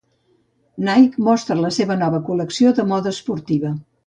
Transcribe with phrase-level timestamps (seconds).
[0.87, 3.77] Nike mostra la seva nova col·lecció de moda esportiva.